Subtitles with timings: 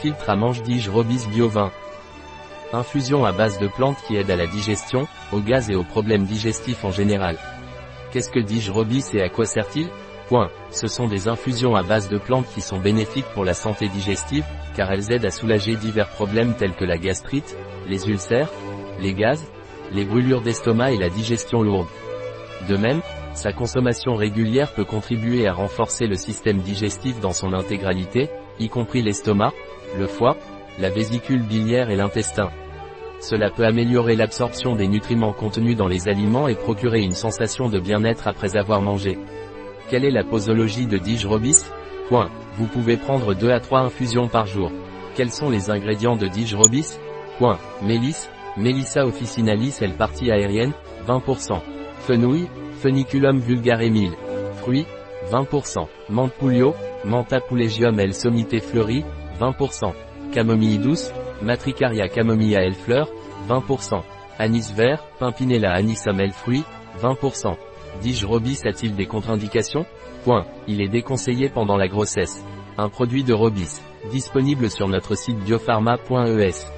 [0.00, 1.72] Filtre à manche dige Robis Bio 20.
[2.74, 6.26] Infusion à base de plantes qui aide à la digestion, au gaz et aux problèmes
[6.26, 7.38] digestifs en général.
[8.12, 9.88] Qu'est-ce que dige Robis et à quoi sert-il?
[10.28, 10.50] Point.
[10.70, 14.44] Ce sont des infusions à base de plantes qui sont bénéfiques pour la santé digestive,
[14.76, 17.56] car elles aident à soulager divers problèmes tels que la gastrite,
[17.88, 18.50] les ulcères,
[19.00, 19.46] les gaz,
[19.92, 21.88] les brûlures d'estomac et la digestion lourde.
[22.68, 23.00] De même,
[23.32, 28.28] sa consommation régulière peut contribuer à renforcer le système digestif dans son intégralité,
[28.58, 29.52] y compris l'estomac,
[29.98, 30.36] le foie,
[30.78, 32.50] la vésicule biliaire et l'intestin.
[33.20, 37.78] Cela peut améliorer l'absorption des nutriments contenus dans les aliments et procurer une sensation de
[37.78, 39.18] bien-être après avoir mangé.
[39.88, 41.64] Quelle est la posologie de Dige Robis?
[42.08, 42.30] Point.
[42.56, 44.70] Vous pouvez prendre 2 à 3 infusions par jour.
[45.14, 46.98] Quels sont les ingrédients de Dige Robis?
[47.38, 47.58] Point.
[47.82, 50.72] Mélisse, Melissa officinalis L partie aérienne,
[51.06, 51.60] 20%.
[52.00, 52.48] Fenouil,
[52.80, 54.12] Feniculum vulgare 1000.
[54.56, 54.86] Fruits,
[55.30, 55.86] 20%.
[56.08, 59.04] Menthe Poulio, Mentha poulegium L sommité fleurie,
[59.40, 59.92] 20%.
[60.32, 63.08] Camomille douce, Matricaria camomilla L fleur,
[63.48, 64.02] 20%.
[64.38, 66.64] Anis vert, Pimpinella anisum L fruit,
[67.00, 67.56] 20%.
[68.02, 69.86] Dige Robis a-t-il des contre-indications?
[70.24, 70.44] Point.
[70.68, 72.44] Il est déconseillé pendant la grossesse.
[72.76, 73.80] Un produit de Robis.
[74.10, 76.75] Disponible sur notre site biopharma.es.